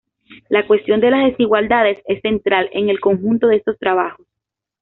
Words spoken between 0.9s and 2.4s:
de las desigualdades es